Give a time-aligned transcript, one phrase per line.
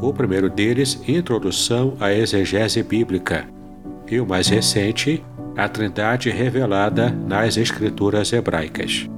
[0.00, 3.46] o primeiro deles, Introdução à Exegese Bíblica,
[4.08, 5.24] e o mais recente,
[5.56, 9.08] A Trindade Revelada nas Escrituras Hebraicas.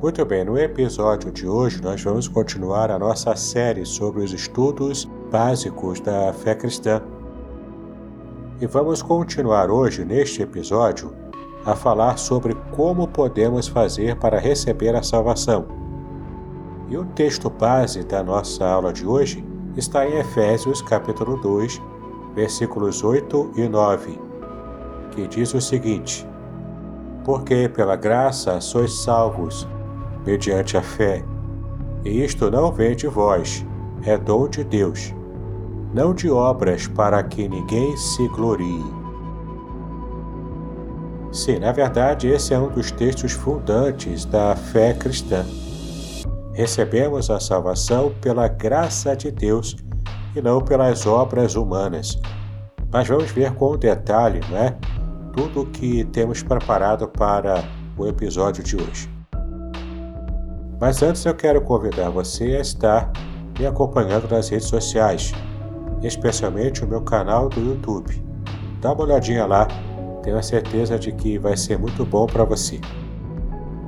[0.00, 5.04] Muito bem, no episódio de hoje nós vamos continuar a nossa série sobre os estudos
[5.30, 7.02] básicos da fé cristã
[8.60, 11.14] e vamos continuar hoje, neste episódio,
[11.64, 15.66] a falar sobre como podemos fazer para receber a salvação.
[16.88, 19.44] E o texto base da nossa aula de hoje
[19.76, 21.80] está em Efésios capítulo 2,
[22.34, 24.18] versículos 8 e 9,
[25.12, 26.26] que diz o seguinte:
[27.24, 29.68] Porque pela graça sois salvos,
[30.26, 31.24] mediante a fé,
[32.04, 33.64] e isto não vem de vós,
[34.02, 35.14] é dom de Deus
[35.92, 38.84] não de obras para que ninguém se glorie.
[41.32, 45.44] Sim, na verdade, esse é um dos textos fundantes da fé cristã.
[46.52, 49.76] Recebemos a salvação pela graça de Deus
[50.34, 52.18] e não pelas obras humanas.
[52.90, 54.76] Mas vamos ver com detalhe, não é?
[55.34, 57.62] Tudo o que temos preparado para
[57.96, 59.08] o episódio de hoje.
[60.80, 63.12] Mas antes eu quero convidar você a estar
[63.58, 65.32] me acompanhando nas redes sociais
[66.02, 68.22] especialmente o meu canal do YouTube.
[68.80, 69.66] Dá uma olhadinha lá,
[70.22, 72.80] tenho a certeza de que vai ser muito bom para você.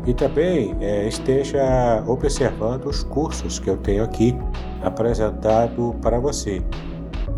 [0.06, 4.37] E também é, esteja observando os cursos que eu tenho aqui
[4.82, 6.62] apresentado para você.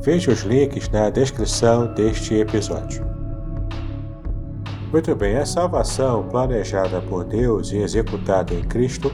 [0.01, 3.05] Veja os links na descrição deste episódio.
[4.93, 9.13] Muito bem, a salvação planejada por Deus e executada em Cristo,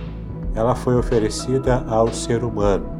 [0.54, 2.97] ela foi oferecida ao ser humano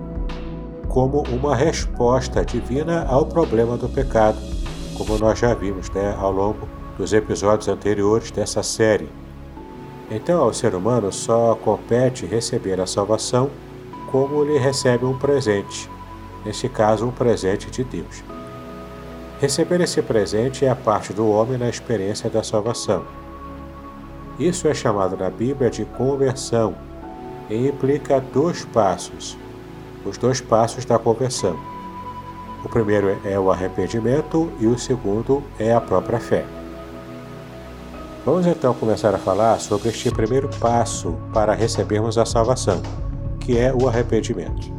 [0.89, 4.39] como uma resposta divina ao problema do pecado,
[4.97, 9.09] como nós já vimos né, ao longo dos episódios anteriores dessa série.
[10.11, 13.51] Então, ao ser humano só compete receber a salvação
[14.11, 15.89] como ele recebe um presente,
[16.45, 18.25] neste caso, um presente de Deus.
[19.39, 23.05] Receber esse presente é a parte do homem na experiência da salvação.
[24.39, 26.75] Isso é chamado na Bíblia de conversão
[27.51, 29.37] e implica dois passos
[30.05, 31.57] os dois passos da conversão.
[32.65, 36.45] O primeiro é o arrependimento e o segundo é a própria fé.
[38.25, 42.83] Vamos então começar a falar sobre este primeiro passo para recebermos a salvação,
[43.41, 44.71] que é o arrependimento.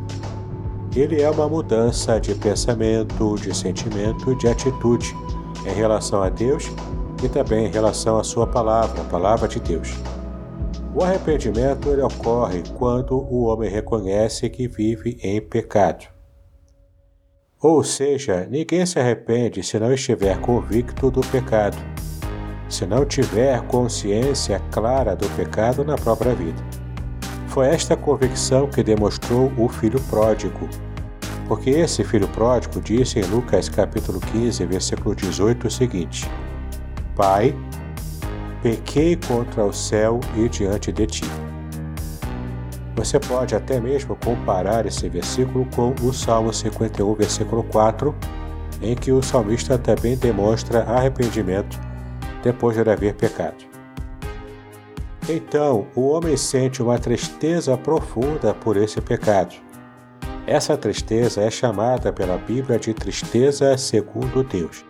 [0.96, 5.16] Ele é uma mudança de pensamento, de sentimento de atitude
[5.66, 6.70] em relação a Deus
[7.24, 9.94] e também em relação à Sua palavra, a palavra de Deus.
[10.94, 16.08] O arrependimento ele ocorre quando o homem reconhece que vive em pecado.
[17.62, 21.78] Ou seja, ninguém se arrepende se não estiver convicto do pecado,
[22.68, 26.62] se não tiver consciência clara do pecado na própria vida.
[27.48, 30.68] Foi esta convicção que demonstrou o filho pródigo,
[31.48, 36.30] porque esse filho pródigo disse em Lucas capítulo 15, versículo 18 o seguinte:
[37.16, 37.54] Pai,
[38.62, 41.24] pequei contra o céu e diante de ti.
[42.96, 48.14] Você pode até mesmo comparar esse versículo com o Salmo 51, versículo 4,
[48.82, 51.80] em que o salmista também demonstra arrependimento
[52.44, 53.70] depois de haver pecado.
[55.30, 59.56] Então, o homem sente uma tristeza profunda por esse pecado.
[60.48, 64.84] Essa tristeza é chamada pela Bíblia de tristeza segundo Deus.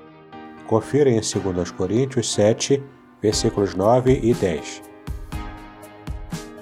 [0.65, 2.81] Confira em 2 Coríntios 7,
[3.21, 4.81] versículos 9 e 10.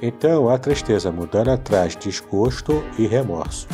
[0.02, 3.68] Então a tristeza mundana traz desgosto e remorso.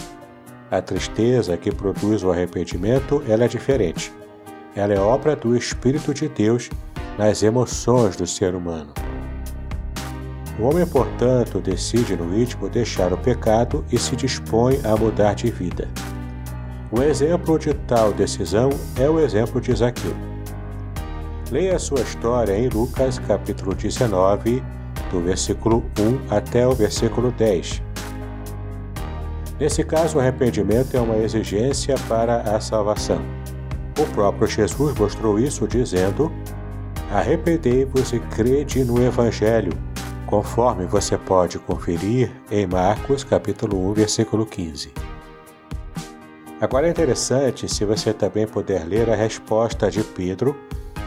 [0.72, 4.12] A tristeza que produz o arrependimento ela é diferente.
[4.76, 6.70] Ela é obra do Espírito de Deus
[7.18, 8.94] nas emoções do ser humano.
[10.60, 15.50] O homem, portanto, decide no íntimo deixar o pecado e se dispõe a mudar de
[15.50, 15.90] vida.
[16.92, 18.70] Um exemplo de tal decisão
[19.00, 20.33] é o exemplo de Zaqueu.
[21.54, 24.64] Leia sua história em Lucas capítulo 19,
[25.12, 27.80] do versículo 1 até o versículo 10.
[29.60, 33.22] Nesse caso, o arrependimento é uma exigência para a salvação.
[34.00, 36.32] O próprio Jesus mostrou isso dizendo:
[37.12, 39.74] Arrependei-vos e crede no Evangelho,
[40.26, 44.92] conforme você pode conferir em Marcos capítulo 1, versículo 15.
[46.60, 50.58] Agora é interessante se você também puder ler a resposta de Pedro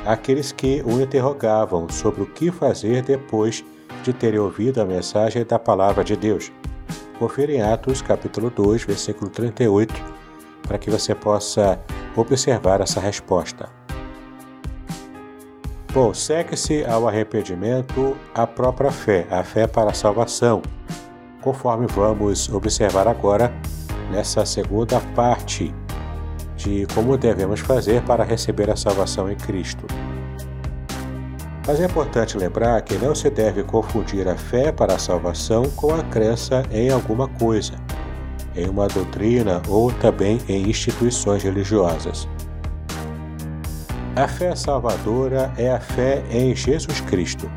[0.07, 3.65] àqueles que o interrogavam sobre o que fazer depois
[4.03, 6.53] de terem ouvido a mensagem da palavra de Deus.
[7.19, 9.93] Confira em Atos capítulo 2, versículo 38,
[10.63, 11.81] para que você possa
[12.15, 13.69] observar essa resposta.
[15.93, 20.61] Bom, segue-se ao arrependimento a própria fé, a fé para a salvação,
[21.41, 23.51] conforme vamos observar agora
[24.11, 25.75] nessa segunda parte
[26.57, 29.87] de como devemos fazer para receber a salvação em Cristo.
[31.67, 35.95] Mas é importante lembrar que não se deve confundir a fé para a salvação com
[35.95, 37.75] a crença em alguma coisa,
[38.55, 42.29] em uma doutrina ou também em instituições religiosas.
[44.15, 47.51] A fé salvadora é a fé em Jesus Cristo.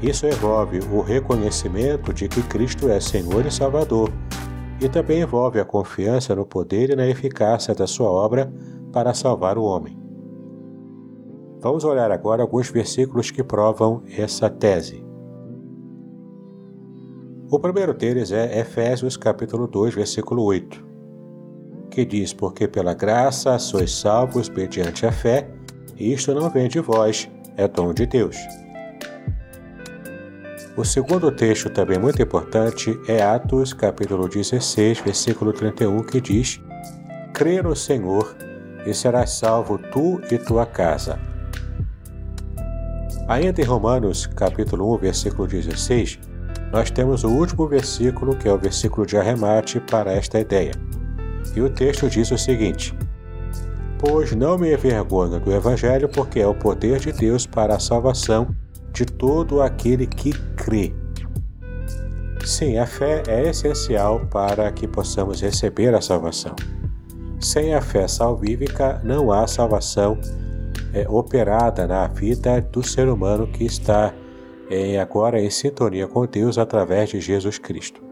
[0.00, 4.12] Isso envolve o reconhecimento de que Cristo é Senhor e Salvador,
[4.80, 8.52] e também envolve a confiança no poder e na eficácia da sua obra
[8.92, 9.98] para salvar o homem.
[11.60, 15.04] Vamos olhar agora alguns versículos que provam essa tese.
[17.50, 20.86] O primeiro deles é Efésios capítulo 2, versículo 8,
[21.90, 25.50] que diz: Porque pela graça sois salvos mediante a fé,
[25.96, 28.36] e isto não vem de vós, é dom de Deus.
[30.78, 36.60] O segundo texto, também muito importante, é Atos, capítulo 16, versículo 31, que diz:
[37.34, 38.36] Crê no Senhor
[38.86, 41.18] e serás salvo tu e tua casa.
[43.26, 46.20] Ainda em Romanos, capítulo 1, versículo 16,
[46.70, 50.74] nós temos o último versículo, que é o versículo de arremate para esta ideia.
[51.56, 52.96] E o texto diz o seguinte:
[53.98, 58.54] Pois não me envergonho do Evangelho, porque é o poder de Deus para a salvação
[58.92, 60.32] de todo aquele que
[60.68, 60.92] crê.
[62.44, 66.54] Sim, a fé é essencial para que possamos receber a salvação.
[67.40, 70.18] Sem a fé salvífica, não há salvação
[70.92, 74.12] é, operada na vida do ser humano que está
[74.70, 78.02] é, agora em sintonia com Deus através de Jesus Cristo.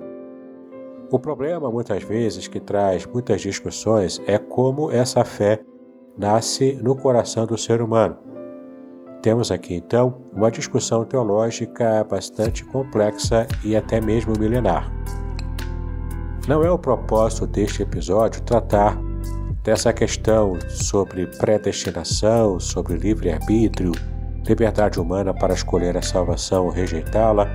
[1.10, 5.60] O problema, muitas vezes, que traz muitas discussões é como essa fé
[6.16, 8.25] nasce no coração do ser humano
[9.26, 14.88] temos aqui então uma discussão teológica bastante complexa e até mesmo milenar.
[16.46, 18.96] Não é o propósito deste episódio tratar
[19.64, 23.90] dessa questão sobre predestinação, sobre livre-arbítrio,
[24.46, 27.48] liberdade humana para escolher a salvação ou rejeitá-la.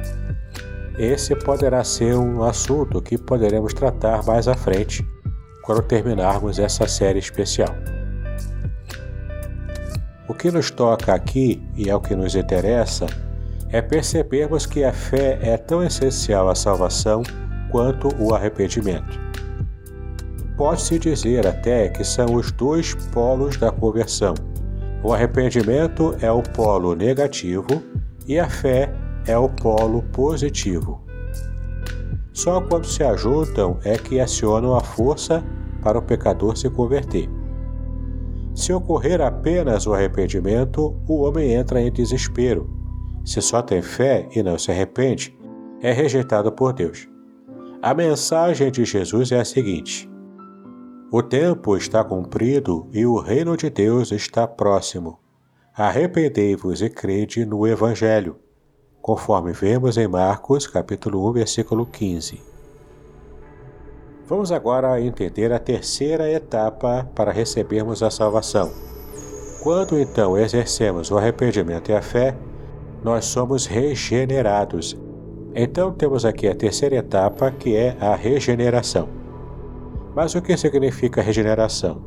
[0.99, 5.07] Esse poderá ser um assunto que poderemos tratar mais à frente,
[5.63, 7.73] quando terminarmos essa série especial.
[10.31, 13.05] O que nos toca aqui, e é o que nos interessa,
[13.67, 17.21] é percebermos que a fé é tão essencial à salvação
[17.69, 19.19] quanto o arrependimento.
[20.55, 24.33] Pode-se dizer até que são os dois polos da conversão.
[25.03, 27.83] O arrependimento é o polo negativo
[28.25, 28.89] e a fé
[29.27, 31.05] é o polo positivo.
[32.31, 35.43] Só quando se ajuntam é que acionam a força
[35.81, 37.29] para o pecador se converter.
[38.53, 42.69] Se ocorrer apenas o arrependimento, o homem entra em desespero.
[43.23, 45.37] Se só tem fé e não se arrepende,
[45.81, 47.07] é rejeitado por Deus.
[47.81, 50.09] A mensagem de Jesus é a seguinte:
[51.11, 55.19] O tempo está cumprido e o reino de Deus está próximo.
[55.73, 58.35] Arrependei-vos e crede no Evangelho,
[59.01, 62.50] conforme vemos em Marcos, capítulo 1, versículo 15.
[64.27, 68.71] Vamos agora entender a terceira etapa para recebermos a salvação.
[69.61, 72.35] Quando então exercemos o arrependimento e a fé,
[73.03, 74.97] nós somos regenerados.
[75.53, 79.09] Então temos aqui a terceira etapa, que é a regeneração.
[80.15, 82.01] Mas o que significa regeneração?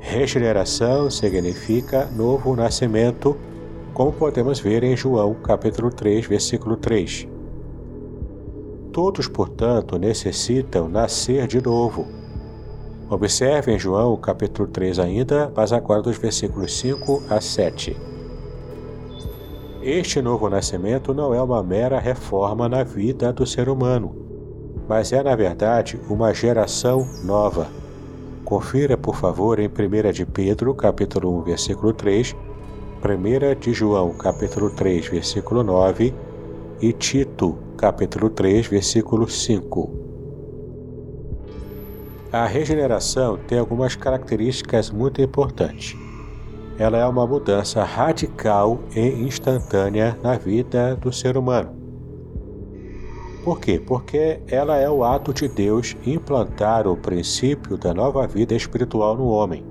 [0.00, 3.36] Regeneração significa novo nascimento,
[3.92, 7.33] como podemos ver em João capítulo 3, versículo 3.
[8.94, 12.06] Todos, portanto, necessitam nascer de novo.
[13.10, 17.96] Observe em João capítulo 3 ainda, mas agora dos versículos 5 a 7.
[19.82, 24.14] Este novo nascimento não é uma mera reforma na vida do ser humano,
[24.88, 27.66] mas é, na verdade, uma geração nova.
[28.44, 32.36] Confira, por favor, em 1 de Pedro, capítulo 1, versículo 3,
[33.02, 36.14] 1 de João, capítulo 3, versículo 9
[36.80, 39.90] e Tito, capítulo 3, versículo 5.
[42.32, 45.94] A regeneração tem algumas características muito importantes.
[46.78, 51.76] Ela é uma mudança radical e instantânea na vida do ser humano.
[53.44, 53.78] Por quê?
[53.78, 59.26] Porque ela é o ato de Deus implantar o princípio da nova vida espiritual no
[59.26, 59.62] homem.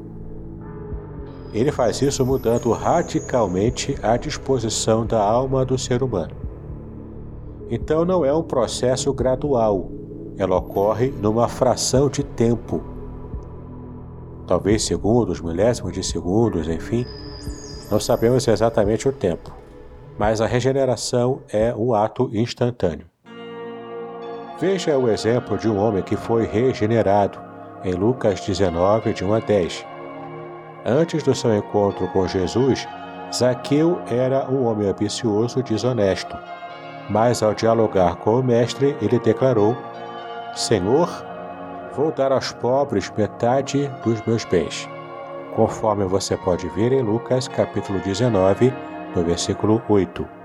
[1.51, 6.42] Ele faz isso mudando radicalmente a disposição da alma do ser humano.
[7.75, 9.89] Então não é um processo gradual,
[10.37, 12.83] ela ocorre numa fração de tempo.
[14.45, 17.03] Talvez segundos, milésimos de segundos, enfim.
[17.89, 19.51] Não sabemos exatamente o tempo,
[20.19, 23.07] mas a regeneração é um ato instantâneo.
[24.59, 27.39] Veja o exemplo de um homem que foi regenerado
[27.83, 29.85] em Lucas 19, de 1 a 10.
[30.85, 32.87] Antes do seu encontro com Jesus,
[33.33, 36.37] Zaqueu era um homem ambicioso e desonesto,
[37.09, 39.77] mas ao dialogar com o Mestre, ele declarou
[40.55, 41.09] Senhor,
[41.95, 44.87] vou dar aos pobres metade dos meus bens,
[45.55, 48.73] conforme você pode ver em Lucas capítulo 19,
[49.15, 50.43] no versículo 8.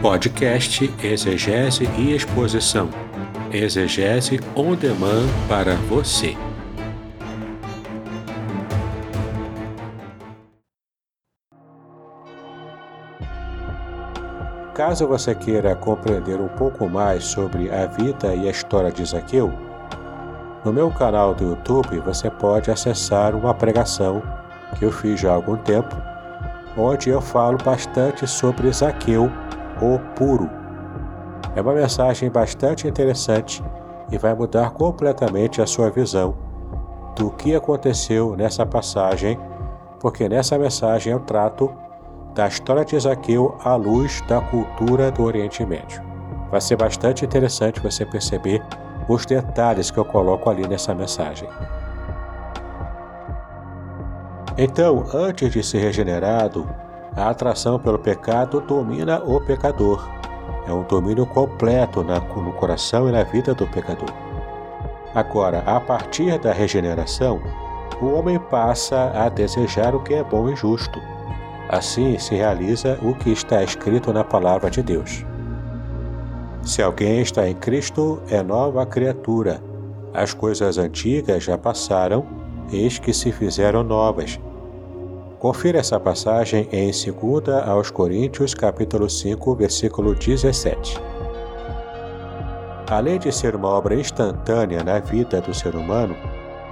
[0.00, 2.88] Podcast Exegese e Exposição.
[3.52, 6.36] Exegese on demand para você.
[14.78, 19.50] Caso você queira compreender um pouco mais sobre a vida e a história de Zaqueu,
[20.64, 24.22] no meu canal do YouTube você pode acessar uma pregação
[24.78, 25.96] que eu fiz já há algum tempo,
[26.76, 29.28] onde eu falo bastante sobre Zaqueu,
[29.82, 30.48] o puro.
[31.56, 33.60] É uma mensagem bastante interessante
[34.12, 36.36] e vai mudar completamente a sua visão
[37.16, 39.40] do que aconteceu nessa passagem,
[39.98, 41.68] porque nessa mensagem eu trato
[42.38, 46.00] da história de Zaqueu à luz da cultura do Oriente Médio.
[46.52, 48.62] Vai ser bastante interessante você perceber
[49.08, 51.48] os detalhes que eu coloco ali nessa mensagem.
[54.56, 56.64] Então, antes de ser regenerado,
[57.16, 60.08] a atração pelo pecado domina o pecador.
[60.64, 64.14] É um domínio completo no coração e na vida do pecador.
[65.12, 67.40] Agora, a partir da regeneração,
[68.00, 71.17] o homem passa a desejar o que é bom e justo
[71.68, 75.24] Assim se realiza o que está escrito na palavra de Deus.
[76.62, 79.60] Se alguém está em Cristo, é nova criatura.
[80.14, 82.26] As coisas antigas já passaram,
[82.72, 84.40] eis que se fizeram novas.
[85.38, 91.00] Confira essa passagem em 2 aos Coríntios, capítulo 5, versículo 17.
[92.90, 96.16] Além de ser uma obra instantânea na vida do ser humano,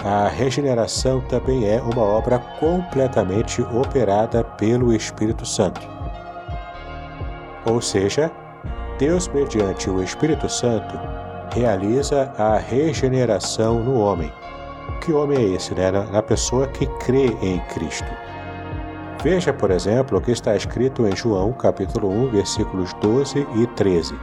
[0.06, 5.80] a regeneração também é uma obra completamente operada pelo Espírito Santo.
[7.68, 8.30] Ou seja,
[9.00, 10.96] Deus, mediante o Espírito Santo,
[11.52, 14.32] realiza a regeneração no homem.
[15.04, 15.90] Que homem é esse, né?
[15.90, 18.08] Na pessoa que crê em Cristo.
[19.25, 24.14] Veja, por exemplo, o que está escrito em João, capítulo 1, versículos 12 e 13.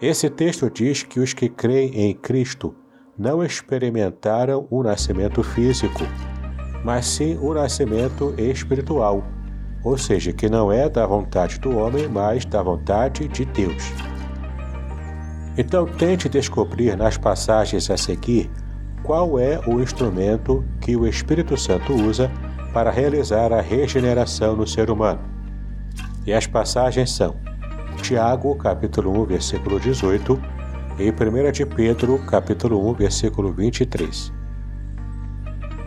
[0.00, 2.72] Esse texto diz que os que creem em Cristo
[3.18, 6.04] não experimentaram o nascimento físico,
[6.84, 9.24] mas sim o nascimento espiritual,
[9.82, 13.92] ou seja, que não é da vontade do homem, mas da vontade de Deus.
[15.56, 18.50] Então, tente descobrir nas passagens a seguir
[19.02, 22.30] qual é o instrumento que o Espírito Santo usa
[22.74, 25.20] para realizar a regeneração no ser humano.
[26.26, 27.36] E as passagens são
[28.02, 30.55] Tiago, capítulo 1, versículo 18,
[30.98, 34.32] em 1 de Pedro, capítulo 1, versículo 23.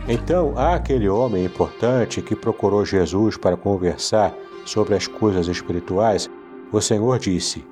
[0.08, 4.32] Então, há aquele homem importante que procurou Jesus para conversar
[4.64, 6.30] sobre as coisas espirituais,
[6.70, 7.66] o Senhor disse: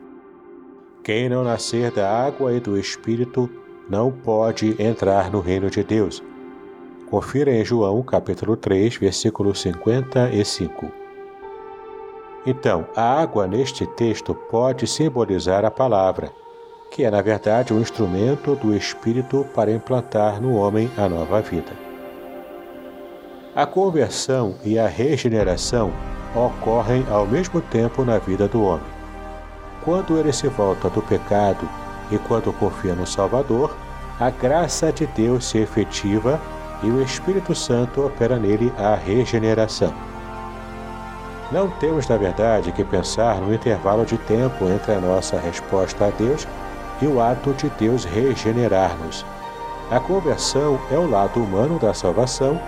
[1.05, 3.49] Quem não nascer da água e do Espírito
[3.89, 6.21] não pode entrar no reino de Deus.
[7.09, 10.91] Confira em João, capítulo 3, versículo 55.
[12.45, 16.33] Então, a água neste texto pode simbolizar a palavra
[16.91, 21.73] que é, na verdade, um instrumento do Espírito para implantar no homem a nova vida.
[23.55, 25.93] A conversão e a regeneração
[26.35, 28.87] ocorrem ao mesmo tempo na vida do homem.
[29.85, 31.69] Quando ele se volta do pecado
[32.11, 33.75] e quando confia no Salvador,
[34.21, 36.41] a graça de Deus se efetiva
[36.83, 39.93] e o Espírito Santo opera nele a regeneração.
[41.51, 46.11] Não temos, na verdade, que pensar no intervalo de tempo entre a nossa resposta a
[46.11, 46.47] Deus
[47.01, 49.25] e o ato de Deus regenerar-nos.
[49.91, 52.61] A conversão é o lado humano da salvação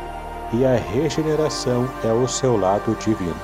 [0.52, 3.36] e a regeneração é o seu lado divino.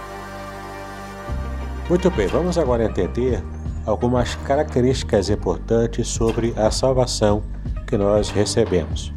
[1.88, 3.42] Muito bem, vamos agora entender
[3.84, 7.42] algumas características importantes sobre a salvação
[7.86, 9.14] que nós recebemos.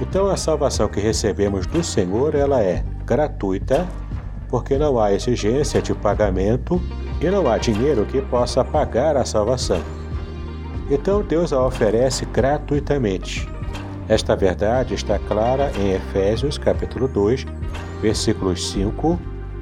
[0.00, 3.86] Então, a salvação que recebemos do Senhor, ela é gratuita,
[4.48, 6.82] porque não há exigência de pagamento
[7.20, 9.80] e não há dinheiro que possa pagar a salvação.
[10.92, 13.48] Então, Deus a oferece gratuitamente.
[14.08, 17.46] Esta verdade está clara em Efésios capítulo 2,
[18.00, 19.18] versículos 5,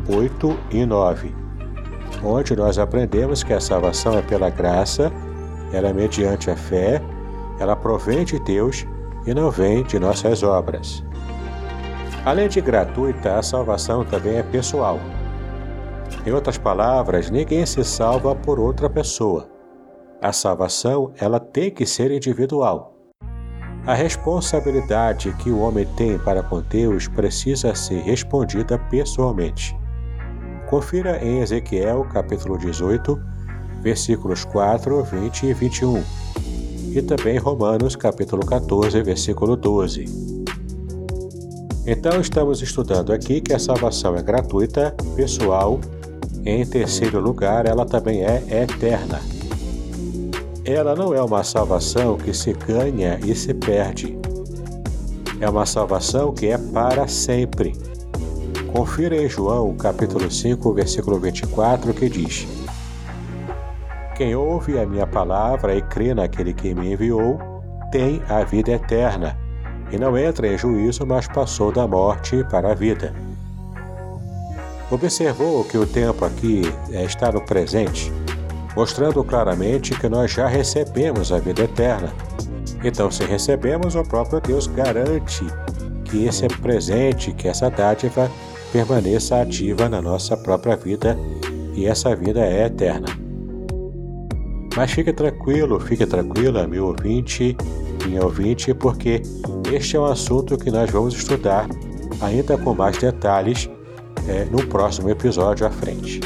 [0.09, 1.41] 8 e 9
[2.23, 5.13] onde nós aprendemos que a salvação é pela graça,
[5.73, 7.01] ela é mediante a fé,
[7.59, 8.87] ela provém de Deus
[9.27, 11.03] e não vem de nossas obras.
[12.25, 14.99] Além de gratuita, a salvação também é pessoal.
[16.27, 19.50] Em outras palavras, ninguém se salva por outra pessoa.
[20.23, 22.95] A salvação, ela tem que ser individual.
[23.87, 29.75] A responsabilidade que o homem tem para com Deus precisa ser respondida pessoalmente.
[30.69, 33.19] Confira em Ezequiel capítulo 18,
[33.81, 36.05] versículos 4, 20 e 21,
[36.95, 40.05] e também Romanos capítulo 14, versículo 12.
[41.87, 45.81] Então estamos estudando aqui que a salvação é gratuita, pessoal,
[46.45, 49.30] em terceiro lugar, ela também é eterna.
[50.71, 54.19] Ela não é uma salvação que se ganha e se perde.
[55.41, 57.73] É uma salvação que é para sempre
[58.73, 62.47] Confira em João, capítulo 5, versículo 24, que diz:
[64.17, 67.39] Quem ouve a minha palavra e crê naquele que me enviou,
[67.91, 69.37] tem a vida eterna,
[69.91, 73.13] e não entra em juízo, mas passou da morte para a vida.
[74.89, 78.13] Observou que o tempo aqui é está no presente,
[78.77, 82.13] mostrando claramente que nós já recebemos a vida eterna.
[82.83, 85.45] Então, se recebemos, o próprio Deus garante
[86.05, 88.31] que esse presente, que essa dádiva
[88.73, 91.19] permaneça ativa na nossa própria vida
[91.75, 93.09] e essa vida é eterna.
[94.77, 97.57] Mas fique tranquilo, fique tranquila, meu ouvinte,
[98.07, 99.23] minha ouvinte, porque
[99.73, 101.69] este é um assunto que nós vamos estudar
[102.21, 103.69] ainda com mais detalhes
[104.29, 106.21] é, no próximo episódio à frente.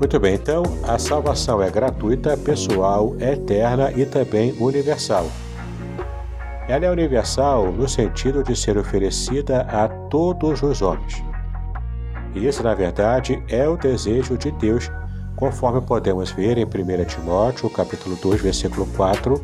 [0.00, 5.26] Muito bem, então a salvação é gratuita, pessoal, eterna e também universal.
[6.66, 11.22] Ela é universal no sentido de ser oferecida a todos os homens.
[12.34, 14.90] E isso, na verdade, é o desejo de Deus,
[15.36, 19.34] conforme podemos ver em 1 Timóteo, capítulo 2, versículo 4,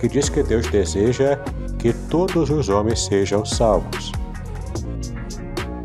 [0.00, 1.38] que diz que Deus deseja
[1.78, 4.10] que todos os homens sejam salvos.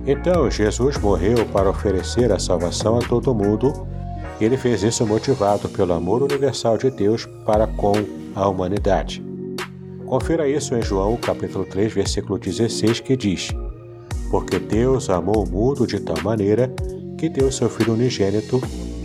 [0.07, 3.90] Então, Jesus morreu para oferecer a salvação a todo mundo,
[4.45, 7.93] ele fez isso motivado pelo amor universal de Deus para com
[8.35, 9.23] a humanidade.
[10.05, 13.49] Confira isso em João capítulo 3, versículo 16, que diz:
[14.29, 16.73] Porque Deus amou o mundo de tal maneira
[17.17, 18.61] que deu seu Filho unigênito,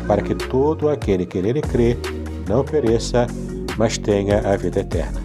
[0.07, 1.97] para que todo aquele que nele crê
[2.49, 3.27] não pereça,
[3.77, 5.21] mas tenha a vida eterna.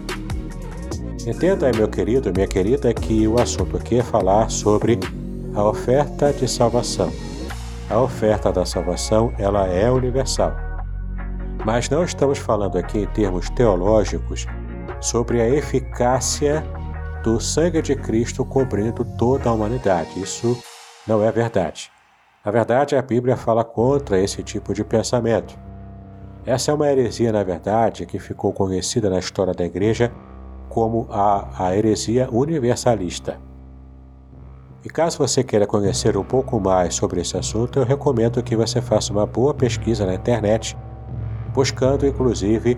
[1.26, 4.98] Entenda meu querido, minha querida, que o assunto aqui é falar sobre
[5.54, 7.12] a oferta de salvação.
[7.92, 10.56] A oferta da salvação, ela é universal.
[11.62, 14.46] Mas não estamos falando aqui em termos teológicos
[14.98, 16.64] sobre a eficácia
[17.22, 20.18] do sangue de Cristo cobrindo toda a humanidade.
[20.18, 20.58] Isso
[21.06, 21.92] não é verdade.
[22.42, 25.54] Na verdade, a Bíblia fala contra esse tipo de pensamento.
[26.46, 30.10] Essa é uma heresia, na verdade, que ficou conhecida na história da Igreja
[30.70, 33.38] como a, a heresia universalista.
[34.84, 38.82] E caso você queira conhecer um pouco mais sobre esse assunto, eu recomendo que você
[38.82, 40.76] faça uma boa pesquisa na internet,
[41.54, 42.76] buscando inclusive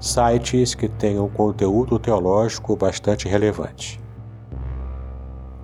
[0.00, 4.00] sites que tenham conteúdo teológico bastante relevante.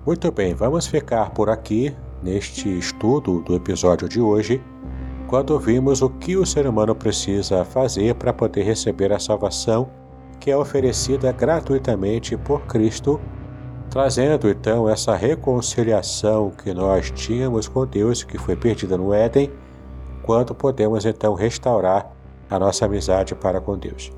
[0.05, 4.61] Muito bem, vamos ficar por aqui neste estudo do episódio de hoje,
[5.27, 9.89] quando vimos o que o ser humano precisa fazer para poder receber a salvação
[10.39, 13.19] que é oferecida gratuitamente por Cristo,
[13.89, 19.51] trazendo então essa reconciliação que nós tínhamos com Deus, que foi perdida no Éden,
[20.23, 22.11] quando podemos então restaurar
[22.49, 24.11] a nossa amizade para com Deus.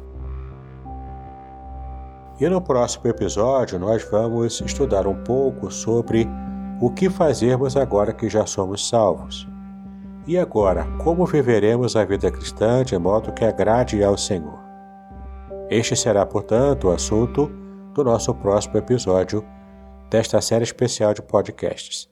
[2.39, 6.27] E no próximo episódio nós vamos estudar um pouco sobre
[6.81, 9.47] o que fazermos agora que já somos salvos.
[10.27, 14.59] E agora, como viveremos a vida cristã de modo que agrade ao Senhor?
[15.69, 17.49] Este será, portanto, o assunto
[17.93, 19.43] do nosso próximo episódio
[20.11, 22.09] desta série especial de podcasts.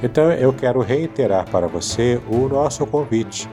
[0.00, 3.50] Então eu quero reiterar para você o nosso convite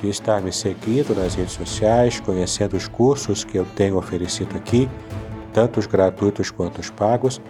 [0.00, 4.88] de estar me seguindo nas redes sociais, conhecendo os cursos que eu tenho oferecido aqui,
[5.52, 7.40] tanto os gratuitos quanto os pagos.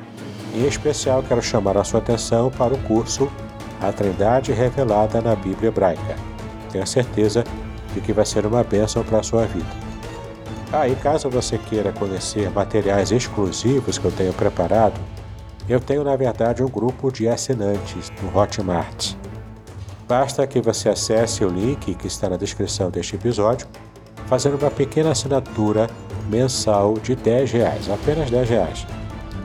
[0.55, 3.31] Em especial, quero chamar a sua atenção para o curso
[3.83, 6.17] A Trindade Revelada na Bíblia Hebraica.
[6.73, 7.45] Tenho certeza
[7.93, 9.88] de que vai ser uma bênção para a sua vida.
[10.71, 15.01] Ah, e caso você queira conhecer materiais exclusivos que eu tenho preparado,
[15.67, 19.15] eu tenho na verdade um grupo de assinantes no Hotmart.
[20.07, 23.67] Basta que você acesse o link que está na descrição deste episódio,
[24.27, 25.89] fazendo uma pequena assinatura
[26.29, 28.87] mensal de 10 reais, apenas 10 reais.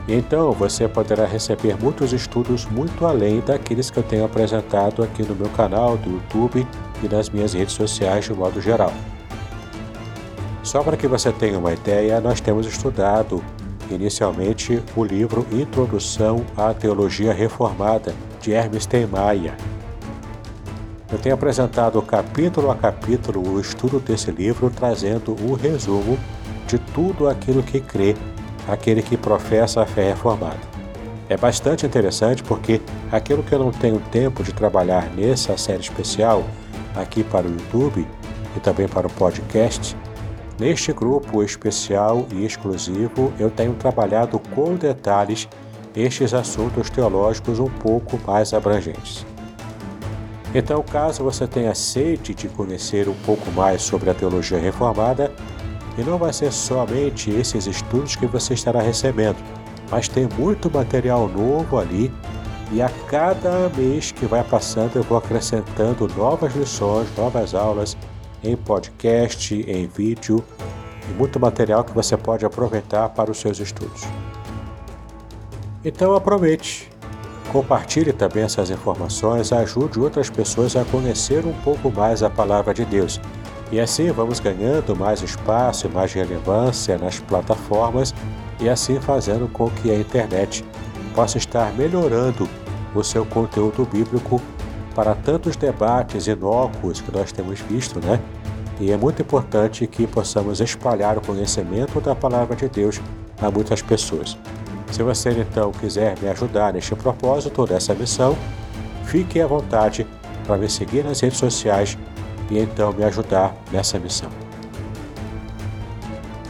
[0.06, 5.34] Então você poderá receber muitos estudos muito além daqueles que eu tenho apresentado aqui no
[5.34, 6.66] meu canal do YouTube
[7.02, 8.92] e nas minhas redes sociais de modo geral.
[10.64, 13.44] Só para que você tenha uma ideia, nós temos estudado
[13.90, 19.54] inicialmente o livro Introdução à Teologia Reformada, de Hermes Maia.
[21.12, 26.18] Eu tenho apresentado capítulo a capítulo o estudo desse livro, trazendo um resumo
[26.66, 28.16] de tudo aquilo que crê
[28.66, 30.56] aquele que professa a fé reformada.
[31.28, 32.80] É bastante interessante porque
[33.12, 36.42] aquilo que eu não tenho tempo de trabalhar nessa série especial,
[36.96, 38.06] aqui para o YouTube
[38.56, 39.94] e também para o podcast,
[40.58, 45.48] Neste grupo especial e exclusivo, eu tenho trabalhado com detalhes
[45.96, 49.26] estes assuntos teológicos um pouco mais abrangentes.
[50.54, 55.32] Então, caso você tenha sede de conhecer um pouco mais sobre a teologia reformada,
[55.98, 59.36] e não vai ser somente esses estudos que você estará recebendo,
[59.90, 62.12] mas tem muito material novo ali
[62.72, 67.96] e a cada mês que vai passando eu vou acrescentando novas lições, novas aulas
[68.44, 70.44] em podcast, em vídeo
[71.08, 74.02] e muito material que você pode aproveitar para os seus estudos.
[75.84, 76.90] Então aproveite,
[77.52, 82.84] compartilhe também essas informações, ajude outras pessoas a conhecer um pouco mais a palavra de
[82.84, 83.20] Deus.
[83.70, 88.14] E assim vamos ganhando mais espaço e mais relevância nas plataformas
[88.60, 90.64] e assim fazendo com que a internet
[91.14, 92.48] possa estar melhorando
[92.94, 94.40] o seu conteúdo bíblico
[94.94, 98.20] para tantos debates inócuos que nós temos visto, né?
[98.80, 103.00] E é muito importante que possamos espalhar o conhecimento da palavra de Deus
[103.40, 104.36] a muitas pessoas.
[104.90, 108.36] Se você então quiser me ajudar neste propósito, dessa missão,
[109.04, 110.06] fique à vontade
[110.46, 111.96] para me seguir nas redes sociais
[112.50, 114.28] e então me ajudar nessa missão.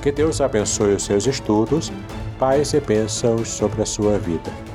[0.03, 1.91] Que Deus abençoe os seus estudos,
[2.39, 4.74] paz e bênçãos sobre a sua vida.